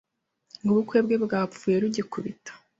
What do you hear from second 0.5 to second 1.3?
ngo ubukwe bwe